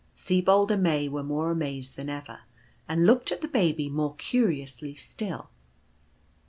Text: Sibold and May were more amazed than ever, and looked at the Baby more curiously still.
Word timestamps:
Sibold 0.15 0.71
and 0.71 0.81
May 0.81 1.07
were 1.07 1.21
more 1.21 1.51
amazed 1.51 1.95
than 1.95 2.09
ever, 2.09 2.39
and 2.89 3.05
looked 3.05 3.31
at 3.31 3.41
the 3.41 3.47
Baby 3.47 3.87
more 3.87 4.15
curiously 4.15 4.95
still. 4.95 5.51